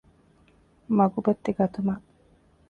[0.97, 2.03] މަގުބައްތި ގަތުމަށް